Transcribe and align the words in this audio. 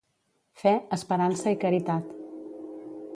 Fe, 0.61 0.71
esperança 0.97 1.53
i 1.57 1.61
caritat. 1.65 2.11